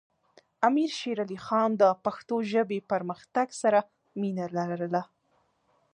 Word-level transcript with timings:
امیر 0.67 0.89
شیر 0.99 1.17
علی 1.25 1.39
خان 1.45 1.69
د 1.81 1.83
پښتو 2.05 2.35
ژبې 2.51 2.79
پرمختګ 2.91 3.47
سره 3.61 3.79
مینه 4.19 4.45
لرله. 4.55 5.03